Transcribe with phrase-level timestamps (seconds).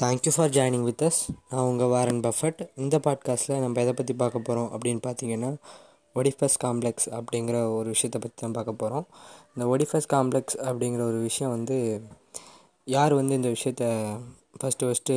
[0.00, 1.18] Thank you for joining with us
[1.50, 2.58] நான் உங்கள் Warren Buffett.
[2.82, 5.50] இந்த பாட்காஸ்ட்டில் நம்ம எதை பற்றி பார்க்க போகிறோம் அப்படின்னு பார்த்தீங்கன்னா
[6.14, 9.06] ஒடிஃபஸ் காம்ப்ளெக்ஸ் அப்படிங்கிற ஒரு விஷயத்தை பற்றி தான் பார்க்க போகிறோம்
[9.54, 11.78] இந்த ஒடிஃபஸ் காம்ப்ளெக்ஸ் அப்படிங்கிற ஒரு விஷயம் வந்து
[12.96, 13.86] யார் வந்து இந்த விஷயத்த
[14.58, 15.16] ஃபஸ்ட்டு ஃபஸ்ட்டு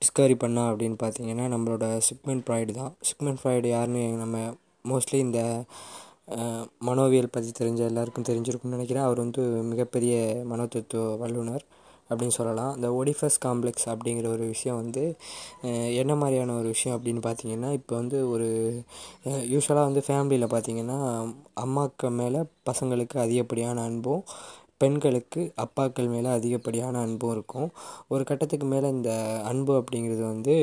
[0.00, 2.92] டிஸ்கவரி பண்ணா அப்படின்னு பார்த்தீங்கன்னா நம்மளோட சிக்மெண்ட் ஃப்ராய்டு தான்.
[3.10, 4.42] சிக்மெண்ட் ஃப்ராய்டு யாருன்னு நம்ம
[4.92, 5.40] மோஸ்ட்லி இந்த
[6.88, 9.06] மனோவியல் பற்றி தெரிஞ்ச எல்லாருக்கும் தெரிஞ்சிருக்கும்னு நினைக்கிறேன்.
[9.08, 10.16] அவர் வந்து மிகப்பெரிய
[10.52, 11.66] மனோதத்துவ வல்லுனர்.
[12.10, 12.72] அப்படின்னு சொல்லலாம்.
[12.76, 15.04] இந்த ஒடிஃபஸ் காம்ப்ளெக்ஸ் அப்படிங்கிற ஒரு விஷயம் வந்து
[16.00, 18.48] என்ன மாதிரியான ஒரு விஷயம் அப்படின்னு பார்த்தீங்கன்னா இப்போ வந்து ஒரு
[19.54, 20.98] யூஸ்வலாக வந்து ஃபேமிலியில் பார்த்தீங்கன்னா
[21.64, 24.24] அம்மாவுக்கு மேலே பசங்களுக்கு அதிகப்படியான அன்பும்
[24.80, 27.68] பெண்களுக்கு அப்பாக்கள் மேலே அதிகப்படியான அன்பும் இருக்கும்.
[28.12, 29.10] ஒரு கட்டத்துக்கு மேலே இந்த
[29.50, 30.54] அன்பு அப்படிங்கிறது வந்து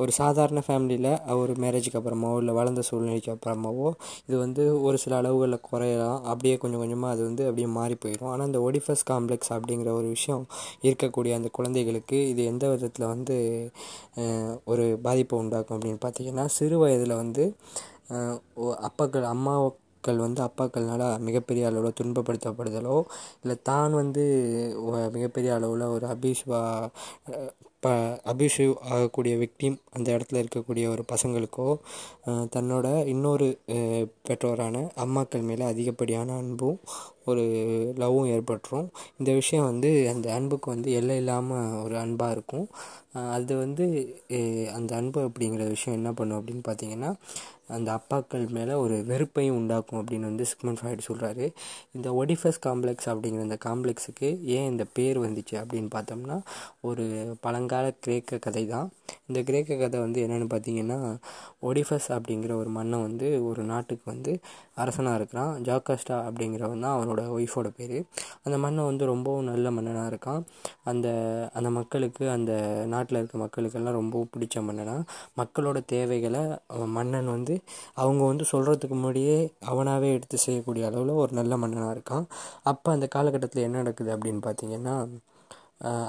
[0.00, 1.10] ஒரு சாதாரண ஃபேமிலியில்
[1.42, 3.88] ஒரு மேரேஜுக்கு அப்புறமாவோ இல்லை வளர்ந்த சூழ்நிலைக்கு அப்புறமாவோ
[4.28, 6.20] இது வந்து ஒரு சில அளவுகளில் குறையலாம்.
[6.30, 10.44] அப்படியே கொஞ்சம் கொஞ்சமாக அது வந்து அப்படியே மாறி போயிடும் ஆனால் இந்த ஒடிஃபஸ் காம்ப்ளெக்ஸ் அப்படிங்கிற ஒரு விஷயம்
[10.84, 13.36] இருக்கக்கூடிய அந்த குழந்தைகளுக்கு இது எந்த விதத்தில் வந்து
[14.64, 17.44] ஒரு பாதிப்பை உண்டாக்கும் அப்படின்னு பார்த்தீங்கன்னா சிறு வயதில் வந்து
[18.86, 19.52] அப்பாக்கள் அம்மா
[20.00, 22.94] மக்கள் வந்து அப்பாக்கள்னால மிகப்பெரிய அளவில் துன்பப்படுத்தப்படுதலோ
[23.42, 24.22] இல்லை தான் வந்து
[25.16, 26.60] மிகப்பெரிய அளவில் ஒரு அபியூஸ்வா
[27.84, 27.90] ப
[28.30, 31.68] அபியூசிவ் ஆகக்கூடிய விக்டிம் அந்த இடத்துல இருக்கக்கூடிய ஒரு பசங்களுக்கோ
[32.56, 33.48] தன்னோட இன்னொரு
[34.28, 36.80] பெற்றோரான அம்மாக்கள் மேலே அதிகப்படியான அன்பும்
[37.30, 37.44] ஒரு
[38.02, 38.88] லவ்வும் ஏற்பட்டுரும்.
[39.18, 42.66] இந்த விஷயம் வந்து அந்த அன்புக்கு வந்து எல்லை இல்லாமல் ஒரு அன்பாக இருக்கும்.
[43.36, 43.84] அது வந்து
[44.78, 47.10] அந்த அன்பு அப்படிங்கிற விஷயம் என்ன பண்ணும் அப்படின்னு பார்த்தீங்கன்னா
[47.70, 51.52] அந்த அப்பாக்கள் மேலே ஒரு வெறுப்பையும் உண்டாக்கும் அப்படின்னு வந்து சிக்மன் ஃப்ராய்டு சொல்கிறாரு
[51.92, 56.40] இந்த ஒடிஃபஸ் காம்ப்ளெக்ஸ் அப்படிங்கிற இந்த காம்ப்ளெக்ஸுக்கு ஏன் இந்த பேர் வந்துச்சு அப்படின்னு பார்த்தோம்னா
[56.80, 58.90] ஒரு பழங்கால கிரேக்க கதை தான்
[59.26, 61.18] இந்த கிரேக்க கதை வந்து என்னென்னு பார்த்தீங்கன்னா
[61.62, 64.40] ஒடிஃபஸ் அப்படிங்கிற ஒரு மன்னன் வந்து ஒரு நாட்டுக்கு வந்து
[64.74, 65.62] அரசனாக இருக்கிறான்.
[65.62, 67.96] ஜாக்காஸ்டா அப்படிங்கிறவன் தான் அவனோட ஒய்ஃபோட பேர்.
[68.42, 70.42] அந்த மன்னன் வந்து ரொம்பவும் நல்ல மன்னனாக இருக்கான்.
[70.84, 71.08] அந்த
[71.54, 72.52] அந்த மக்களுக்கு அந்த
[72.86, 75.02] நாட்டில் இருக்க மக்களுக்கெல்லாம் ரொம்பவும் பிடிச்ச மன்னனாக
[75.36, 77.59] மக்களோட தேவைகளை அவன் மன்னன் வந்து
[78.02, 79.36] அவங்க வந்து சொல்கிறதுக்கு முன்னாடியே
[79.72, 82.26] அவனாகவே எடுத்து செய்யக்கூடிய அளவில் ஒரு நல்ல மன்னனாக இருக்கான்.
[82.72, 84.96] அப்போ அந்த காலகட்டத்தில் என்ன நடக்குது அப்படின்னு பார்த்தீங்கன்னா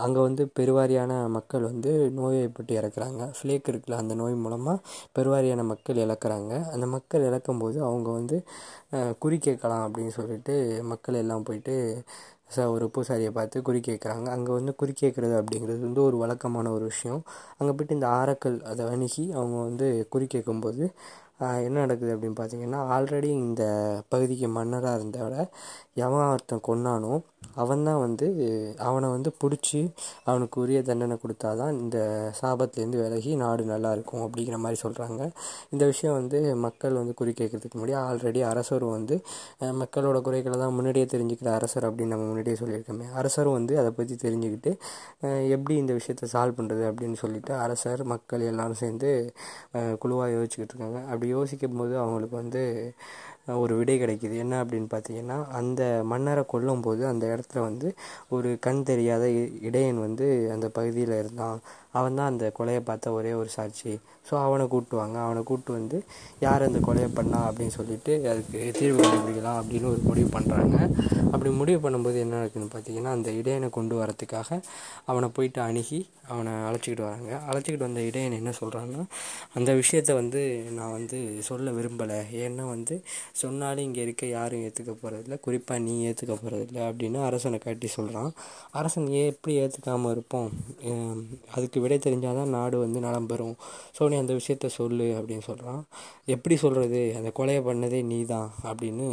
[0.04, 3.22] அங்கே வந்து பெருவாரியான மக்கள் வந்து நோயைப்பட்டு இறக்குறாங்க.
[3.38, 4.82] ஃப்ளேக் இருக்குல்ல அந்த நோய் மூலமாக
[5.18, 6.52] பெருவாரியான மக்கள் இழக்கிறாங்க.
[6.74, 8.38] அந்த மக்கள் இழக்கும்போது அவங்க வந்து
[9.24, 10.56] குறி கேட்கலாம் அப்படின்னு சொல்லிட்டு
[10.92, 11.76] மக்கள் எல்லாம் போயிட்டு
[12.56, 14.28] ச ஒரு பூசாரியை பார்த்து குறி கேட்குறாங்க.
[14.36, 17.22] அங்கே வந்து குறி கேட்குறது அப்படிங்கிறது வந்து ஒரு வழக்கமான ஒரு விஷயம்.
[17.60, 20.84] அங்கே போய்ட்டு இந்த ஆரக்கல் அதை அணுகி அவங்க வந்து குறி கேட்கும்போது
[21.42, 23.64] என்ன நடக்குது அப்படின்னு பார்த்தீங்கன்னா ஆல்ரெடி இந்த
[24.10, 25.44] பகுதிக்கு மன்னராக இருந்தவரை
[25.98, 27.14] எவன் ஒருத்தன் கொன்னானோ
[27.62, 28.28] அவன் தான் வந்து
[28.88, 29.80] அவனை வந்து பிடிச்சி
[30.24, 31.98] அவனுக்கு உரிய தண்டனை கொடுத்தாதான் இந்த
[32.40, 35.22] சாபத்துலேருந்து விலகி நாடு நல்லா இருக்கும் அப்படிங்கிற மாதிரி சொல்கிறாங்க
[35.74, 39.16] இந்த விஷயம் வந்து மக்கள் வந்து குறி கேட்கறதுக்கு முன்னாடி ஆல்ரெடி அரசரும் வந்து
[39.82, 43.08] மக்களோட குறைகளை தான் முன்னாடியே தெரிஞ்சுக்கிற அரசர் அப்படின்னு நம்ம முன்னாடியே சொல்லியிருக்கோமே.
[43.22, 44.72] அரசரும் வந்து அதை பற்றி தெரிஞ்சுக்கிட்டு
[45.56, 49.10] எப்படி இந்த விஷயத்தை சால்வ் பண்ணுறது அப்படின்னு சொல்லிட்டு அரசர் மக்கள் எல்லாரும் சேர்ந்து
[50.04, 51.00] குழுவாக யோசிச்சுக்கிட்டு இருக்காங்க.
[51.12, 52.64] அப்படி யோசிக்கும் போது அவங்களுக்கு வந்து
[53.48, 54.38] ஒரு விடை கிடைக்குது.
[54.38, 57.88] என்ன அப்படின்னு பார்த்தீங்கன்னா அந்த மன்னரை கொல்லும்போது அந்த இடத்துல வந்து
[58.30, 61.60] ஒரு கண் தெரியாத இ- இடையன் வந்து அந்த பகுதியில் இருந்தான்.
[61.92, 64.00] அவன் தான் அந்த கொலையை பார்த்த ஒரே ஒரு சாட்சி.
[64.30, 65.98] ஸோ அவனை கூட்டுவாங்க அவனை கூப்பிட்டு வந்து
[66.40, 67.52] யார் அந்த கொலையை பண்ணா?
[67.52, 70.78] அப்படின்னு சொல்லிட்டு அதுக்கு தீர்வு கண்டுபிடிக்கலாம் அப்படின்னு ஒரு முடிவு பண்ணுறாங்க
[71.32, 74.60] அப்படி முடிவு பண்ணும்போது என்ன நடக்குதுன்னு பார்த்தீங்கன்னா அந்த இடையனை கொண்டு வரத்துக்காக
[75.06, 77.42] அவனை போயிட்டு அணுகி அவனை அழைச்சிக்கிட்டு வராங்க.
[77.50, 79.04] அழைச்சிக்கிட்டு வந்த இடையன் என்ன சொல்கிறான்னா
[79.54, 80.42] அந்த விஷயத்தை வந்து
[80.72, 82.20] நான் வந்து சொல்ல விரும்பலை.
[82.36, 82.96] ஏன்னா வந்து
[83.34, 88.32] சொன்னாலும் இங்கே இருக்க யாரும் ஏற்றுக்க போகிறதில்ல குறிப்பாக நீ ஏற்றுக்க போகிறதில்ல அப்படின்னு அரசனை காட்டி சொல்கிறான்
[88.72, 90.50] அரசன் ஏன் எப்படி ஏற்றுக்காமல் இருப்போம்?
[91.56, 93.56] அதுக்கு விடை தெரிஞ்சால் தான் நாடு வந்து நலம் பெறும்.
[93.98, 95.82] ஸோ நீ அந்த விஷயத்த சொல்லு அப்படின்னு சொல்கிறான்
[96.26, 99.08] எப்படி சொல்கிறது அந்த கொலையை பண்ணதே நீ தான் அப்படின்னு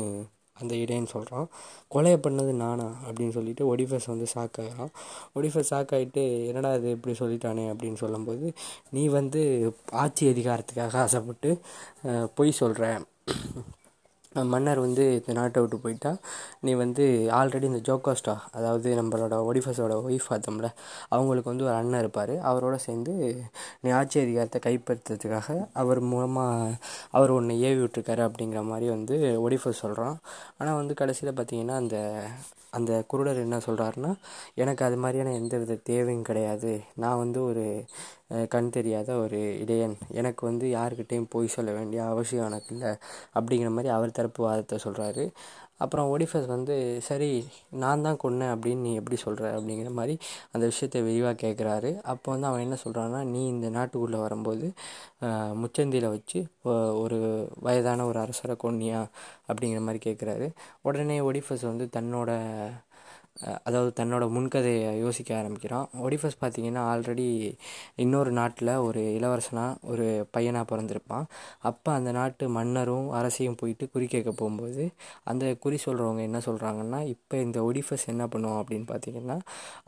[0.57, 1.47] அந்த இடையன்னு சொல்கிறான்
[1.95, 4.91] கொலையை பண்ணது நானா அப்படின்னு சொல்லிட்டு ஒடிஃபஸ் வந்து ஷாக்காகிறான்
[5.35, 8.55] ஒடிஃபஸ் ஆகிட்டு என்னடா இது இப்படி சொல்லிட்டானே அப்படின்னு சொல்லும்போது
[8.91, 11.61] நீ வந்து ஆட்சி அதிகாரத்துக்காக ஆசைப்பட்டு
[12.35, 13.01] பொய் சொல்கிற
[14.45, 16.13] மன்னர் வந்து இந்த நாட்டை விட்டு போயிட்டா
[16.61, 20.69] நீ வந்து ஆல்ரெடி இந்த ஜோகோஸ்டா அதாவது நம்மளோட ஒடிஃபஸோட ஒய்ஃப் பார்த்தோம்ல
[21.09, 22.35] அவங்களுக்கு வந்து ஒரு அண்ணன் இருப்பார்.
[22.51, 23.15] அவரோட சேர்ந்து
[23.81, 26.77] நீ ஆட்சி அதிகாரத்தை கைப்பற்றுறதுக்காக அவர் மூலமாக
[27.11, 29.17] அவர் ஒன்று ஏவி விட்டுருக்காரு அப்படிங்கிற மாதிரி வந்து
[29.49, 30.19] ஒடிஃபஸ் சொல்கிறான்
[30.59, 31.99] ஆனால் வந்து கடைசியில் பார்த்தீங்கன்னா அந்த
[32.71, 34.11] அந்த குருடர் என்ன சொல்கிறாருன்னா
[34.55, 36.73] எனக்கு அது மாதிரியான எந்த வித தேவையும் கிடையாது.
[36.95, 37.65] நான் வந்து ஒரு
[38.49, 39.97] கண் தெரியாத ஒரு இடையன்.
[40.13, 42.91] எனக்கு வந்து யாருக்கிட்டேயும் போய் சொல்ல வேண்டிய அவசியம் எனக்கு இல்லை.
[43.35, 45.25] அப்படிங்கிற மாதிரி அவர் தரப்பு வாதத்தை சொல்கிறாரு
[45.79, 47.29] அப்புறம் ஒடிஃபஸ் வந்து சரி
[47.83, 50.15] நான் தான் கொன்னேன் அப்படின்னு நீ எப்படி சொல்கிற அப்படிங்கிற மாதிரி
[50.53, 54.69] அந்த விஷயத்தை விரிவாக கேட்குறாரு அப்போ வந்து அவன் என்ன சொல்கிறான்னா நீ இந்த நாட்டுக்குள்ளே வரும்போது
[55.63, 56.41] முச்சந்தியில் வச்சு
[57.03, 57.19] ஒரு
[57.61, 59.03] வயதான ஒரு அரசரை கொன்னியா?
[59.49, 60.49] அப்படிங்கிற மாதிரி கேட்குறாரு
[60.83, 62.31] உடனே ஒடிஃபஸ் வந்து தன்னோட
[63.65, 67.27] அதாவது தன்னோட முன்கதையை யோசிக்க ஆரம்பிக்கிறான் ஒடிஃபஸ் பார்த்திங்கன்னா ஆல்ரெடி
[67.97, 71.27] இன்னொரு நாட்டில் ஒரு இளவரசனாக ஒரு பையனாக பிறந்திருப்பான்.
[71.63, 74.85] அப்போ அந்த நாட்டு மன்னரும் அரசியும் போயிட்டு குறி கேட்க போகும்போது
[75.25, 79.39] அந்த குறி சொல்கிறவங்க என்ன சொல்கிறாங்கன்னா இப்போ இந்த ஒடிஃபஸ் என்ன பண்ணுவான் அப்படின்னு பார்த்தீங்கன்னா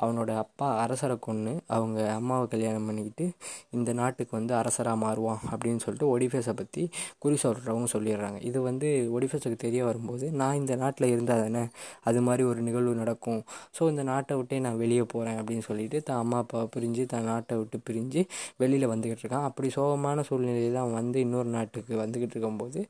[0.03, 3.27] அவனோட அப்பா அரசரை கொன்று அவங்க அம்மாவை கல்யாணம் பண்ணிக்கிட்டு
[3.71, 6.85] இந்த நாட்டுக்கு வந்து அரசராக மாறுவான் அப்படின்னு சொல்லிட்டு ஒடிஃபஸை பற்றி
[7.19, 8.39] குறி சொல்கிறவங்க சொல்லிடுறாங்க.
[8.43, 8.89] இது வந்து
[9.19, 11.65] ஒடிஃபஸுக்கு தெரிய வரும்போது நான் இந்த நாட்டில் இருந்தால் தானே
[12.05, 13.40] அது மாதிரி ஒரு நிகழ்வு நடக்கும்
[13.77, 17.57] ஸோ இந்த நாட்டை விட்டே நான் வெளியே போகிறேன் அப்படின்னு சொல்லிட்டு தான் அம்மா அப்பாவை பிரிஞ்சு தான் நாட்டை
[17.61, 18.23] விட்டு பிரிஞ்சு
[18.63, 19.47] வெளியில் வந்துக்கிட்டு இருக்கான்.
[19.51, 22.81] அப்படி சோகமான சூழ்நிலையில் அவன் வந்து இன்னொரு நாட்டுக்கு வந்துக்கிட்டு இருக்கும்போது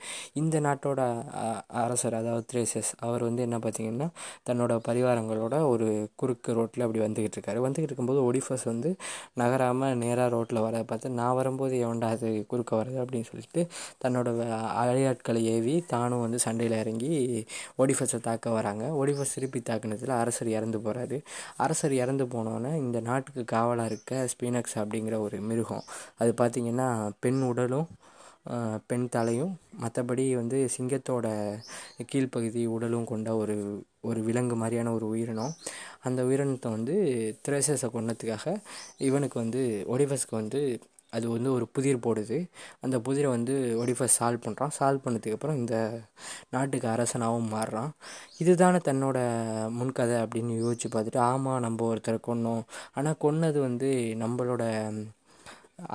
[0.42, 1.00] இந்த நாட்டோட
[1.82, 4.08] அரசர் அதாவது த்ரேசஸ் அவர் வந்து என்ன பார்த்தீங்கன்னா
[4.48, 5.88] தன்னோட பரிவாரங்களோட ஒரு
[6.20, 7.58] குறுக்கு ரோட்டில் அப்படி வந்துக்கிட்டு இருக்காரு.
[7.66, 8.90] வந்துக்கிட்டு இருக்கும்போது ஒடிஃபஸ் வந்து
[9.42, 12.98] நகராமல் நேராக ரோட்டில் வர பார்த்து நான் வரும்போது எவன்டா அது குறுக்க வருது?
[13.04, 13.60] அப்படின்னு சொல்லிட்டு
[14.04, 14.28] தன்னோட
[14.82, 17.10] அழையாட்களை ஏவி தானும் வந்து சண்டையில் இறங்கி
[17.82, 18.84] ஒடிஃபஸை தாக்க வராங்க.
[19.00, 21.16] ஒடிஃபஸ் திருப்பி தாக்குனதில் அரசர் அரசர் இறந்து போகிறாரு
[21.56, 25.84] அரசர் இறந்து போனோன்னே இந்த நாட்டுக்கு காவலாக இருக்க ஸ்பீனக்ஸ் அப்படிங்கிற ஒரு மிருகம்.
[26.20, 26.86] அது பார்த்திங்கன்னா
[27.20, 27.88] பெண் உடலும்
[28.90, 29.52] பெண் தலையும்
[29.82, 31.26] மற்றபடி வந்து சிங்கத்தோட
[32.12, 33.56] கீழ்ப்பகுதி உடலும் கொண்ட ஒரு
[34.08, 35.54] ஒரு விலங்கு மாதிரியான ஒரு உயிரினம்.
[36.06, 36.94] அந்த உயிரினத்தை வந்து
[37.44, 38.54] திரேசஸை கொண்டதுக்காக
[39.08, 39.62] இவனுக்கு வந்து
[39.94, 40.62] ஒடிவஸ்க்கு வந்து
[41.10, 42.38] அது வந்து ஒரு புதிர் போடுது.
[42.80, 45.76] அந்த புதிரை வந்து ஒடிஃபஸ் சால்வ் பண்ணுறான் சால்வ் பண்ணதுக்கப்புறம் இந்த
[46.50, 47.90] நாட்டுக்கு அரசனாகவும் மாறுறான்.
[48.38, 49.18] இதுதானே தன்னோட
[49.78, 52.62] முன்கதை அப்படின்னு யோசிச்சு பார்த்துட்டு ஆமாம் நம்ம ஒருத்தரை கொன்னோம்.
[52.94, 53.90] ஆனால் கொன்னது வந்து
[54.24, 54.64] நம்மளோட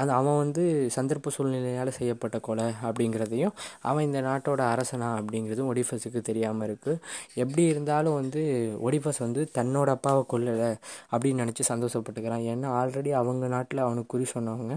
[0.02, 0.64] அது அவன் வந்து
[0.96, 3.54] சந்தர்ப்ப சூழ்நிலையால் செய்யப்பட்ட கொலை அப்படிங்கிறதையும்
[3.90, 7.00] அவன் இந்த நாட்டோட அரசனா அப்படிங்கிறதும் ஒடிஃபஸுக்கு தெரியாமல் இருக்குது
[7.44, 8.42] எப்படி இருந்தாலும் வந்து
[8.88, 10.72] ஒடிஃபஸ் வந்து தன்னோட அப்பாவை கொல்லலை
[11.14, 12.46] அப்படின்னு நினச்சி சந்தோஷப்பட்டுக்கிறான்.
[12.54, 14.76] ஏன்னா ஆல்ரெடி அவங்க நாட்டில் அவனுக்கு குறி சொன்னவங்க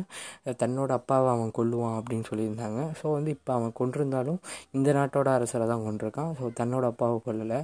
[0.62, 2.80] தன்னோட அப்பாவை அவன் கொல்லுவான் அப்படின்னு சொல்லியிருந்தாங்க.
[3.00, 4.40] ஸோ வந்து இப்போ அவன் கொண்டிருந்தாலும்
[4.78, 7.60] இந்த நாட்டோட அரசரை தான் கொண்டிருக்கான் ஸோ தன்னோட அப்பாவை கொல்லலை.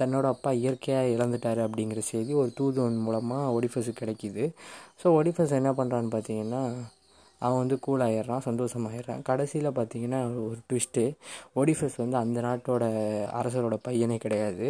[0.00, 4.44] தன்னோட அப்பா இயற்கையாக இழந்துட்டார் அப்படிங்கிற செய்தி ஒரு தூதுவன் மூலமாக ஒடிஃபஸுக்கு கிடைக்கிது.
[5.02, 7.01] ஸோ ஒடிஃபஸ் என்ன பண்ணுறான்னு பார்த்தீங்கன்னா uh,
[7.42, 9.22] அவன் வந்து கூல் ஆயிடுறான் சந்தோஷமாயிடுறான்.
[9.28, 11.04] கடைசியில் பார்த்தீங்கன்னா ஒரு ட்விஸ்ட்டு
[11.60, 12.84] ஒடிஃபஸ் வந்து அந்த நாட்டோட
[13.40, 14.66] அரசரோட பையனே கிடையாது.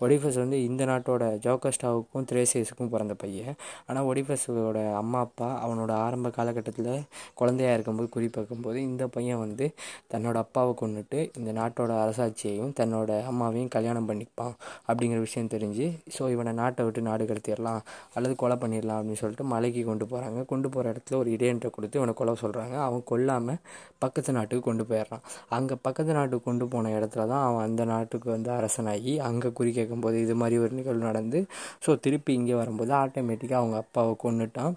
[0.00, 3.54] ஒடிஃபஸ் வந்து இந்த நாட்டோட ஜோகஸ்டாவுக்கும் த்ரேசியஸுக்கும் பிறந்த பையன்.
[3.88, 6.92] ஆனால் ஒடிஃபஸோட அம்மா அப்பா அவனோட ஆரம்ப காலகட்டத்தில்
[7.34, 9.66] குழந்தையாக இருக்கும்போது குறிப்பாக்கும்போது இந்த பையன் வந்து
[10.14, 14.54] தன்னோட அப்பாவை கொண்டுட்டு இந்த நாட்டோட அரசாட்சியையும் தன்னோட அம்மாவையும் கல்யாணம் பண்ணிப்பான்
[14.88, 15.86] அப்படிங்கிற விஷயம் தெரிஞ்சு
[16.16, 17.82] ஸோ இவனை நாட்டை விட்டு நாடு கடத்திடலாம்
[18.14, 22.18] அல்லது கொலை பண்ணிடலாம் அப்படின்னு சொல்லிட்டு மலைக்கு கொண்டு போகிறாங்க கொண்டு போகிற இடத்துல ஒரு இடையன்ட்ட கொடுத்து அவனை
[22.18, 23.60] கொலை சொல்கிறாங்க அவன் கொல்லாமல்
[24.02, 25.24] பக்கத்து நாட்டுக்கு கொண்டு போயிடுறான்.
[25.56, 30.16] அங்கே பக்கத்து நாட்டுக்கு கொண்டு போன இடத்துல தான் அவன் அந்த நாட்டுக்கு வந்து அரசனாகி அங்கே குறி கேட்கும்போது
[30.24, 31.40] இது மாதிரி ஒரு நிகழ்வு நடந்து
[31.86, 34.74] ஸோ திருப்பி இங்கே வரும்போது ஆட்டோமேட்டிக்காக அவங்க அப்பாவை கொண்டுட்டான்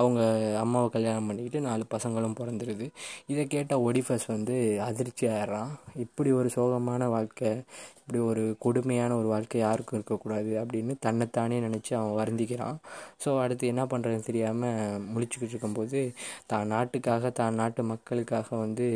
[0.00, 0.20] அவங்க
[0.62, 2.86] அம்மாவை கல்யாணம் பண்ணிக்கிட்டு நாலு பசங்களும் பிறந்துருது.
[3.32, 4.56] இதை கேட்ட ஒடிஃபஸ் வந்து
[4.88, 5.70] அதிர்ச்சி ஆயிடுறான்.
[6.04, 7.52] இப்படி ஒரு சோகமான வாழ்க்கை
[8.08, 12.76] இப்படி ஒரு கொடுமையான ஒரு வாழ்க்கை யாருக்கும் இருக்கக்கூடாது அப்படின்னு தன்னைத்தானே நினச்சி அவன் வருந்திக்கிறான்.
[13.22, 16.00] ஸோ அடுத்து என்ன பண்ணுறதுன்னு தெரியாமல் முழிச்சுக்கிட்டு இருக்கும்போது
[16.46, 18.86] தான் நாட்டுக்காக தான் நாட்டு மக்களுக்காக வந்து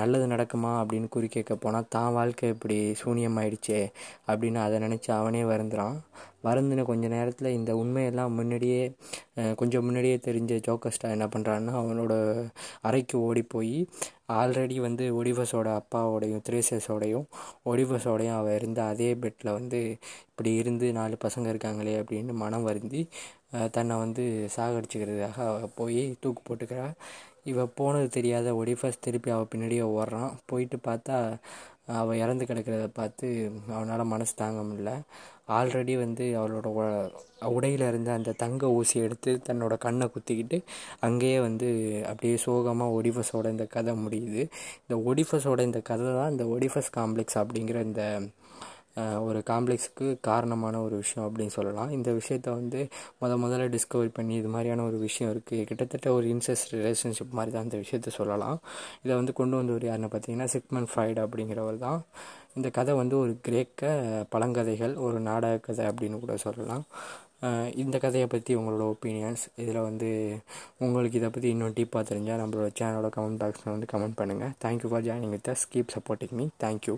[0.00, 3.80] நல்லது நடக்குமா அப்படின்னு குறி கேட்க போனால் தான் வாழ்க்கை இப்படி சூனியமாயிடுச்சே
[4.28, 5.96] அப்படின்னு அதை நினச்சி அவனே வருந்துறான்.
[6.44, 8.82] வருந்தின கொஞ்ச நேரத்தில் இந்த உண்மையெல்லாம் முன்னாடியே
[9.56, 12.12] கொஞ்சம் முன்னாடியே தெரிஞ்ச ஜோக்கஸ்டா என்ன பண்ணுறான்னா அவனோட
[12.82, 13.76] அறைக்கு ஓடி போய்
[14.28, 17.26] ஆல்ரெடி வந்து ஒடிவஸோட அப்பாவோடையும் த்ரேசஸோடையும்
[17.66, 19.80] ஒடிவஸோடையும் அவள் இருந்த அதே பெட்டில் வந்து
[20.30, 23.02] இப்படி இருந்து நாலு பசங்க இருக்காங்களே அப்படின்னு மனம் வருந்தி
[23.76, 24.24] தன்னை வந்து
[24.56, 26.86] சாகடிச்சுக்கிறதுக்காக அவள் போய் தூக்கு போட்டுக்கிறா.
[27.50, 30.32] இவள் போனது தெரியாத ஒடிஃபஸ் திருப்பி அவள் பின்னாடியே ஓடுறான்.
[30.50, 31.16] போயிட்டு பார்த்தா
[31.98, 33.26] அவள் இறந்து கிடக்கிறத பார்த்து
[33.76, 34.92] அவனால் மனசு தாங்க முடியல.
[35.58, 36.68] ஆல்ரெடி வந்து அவளோட
[37.56, 40.58] உடையில் இருந்த அந்த தங்க ஊசி எடுத்து தன்னோட கண்ணை குத்திக்கிட்டு
[41.06, 41.68] அங்கேயே வந்து
[42.10, 44.42] அப்படியே சோகமாக ஒடிஃபஸோட இந்த கதை முடியுது.
[44.84, 48.04] இந்த ஒடிஃபஸோட இந்த கதை தான் இந்த ஒடிஃபஸ் காம்ப்ளெக்ஸ் அப்படிங்கிற இந்த
[49.26, 51.90] ஒரு காம்ப்ளெக்ஸுக்கு காரணமான ஒரு விஷயம் அப்படின்னு சொல்லலாம்.
[51.96, 52.80] இந்த விஷயத்த வந்து
[53.20, 57.66] முத முதல்ல டிஸ்கவரி பண்ணி இது மாதிரியான ஒரு விஷயம் இருக்குது கிட்டத்தட்ட ஒரு இன்சஸ் ரிலேஷன்ஷிப் மாதிரி தான்
[57.68, 58.58] இந்த விஷயத்த சொல்லலாம்.
[59.04, 62.00] இதை வந்து கொண்டு வந்தவர் யாருன்னு பார்த்தீங்கன்னா சிக்மன் ஃப்ரைடு அப்படிங்கிறவர் தான்.
[62.56, 63.82] இந்த கதை வந்து ஒரு கிரேக்க
[64.34, 66.84] பழங்கதைகள் ஒரு நாடக கதை அப்படின்னு கூட சொல்லலாம்.
[67.82, 70.08] இந்த கதையை பற்றி உங்களோட ஒப்பீனியன்ஸ் இதில் வந்து
[70.84, 75.06] உங்களுக்கு இதை பற்றி இன்னும் டீப்பாக தெரிஞ்சால் நம்மளோட சேனலோட கமெண்ட் பாக்ஸில் வந்து கமெண்ட் பண்ணுங்கள் thank you for
[75.08, 76.96] joining with us keep supporting me thank you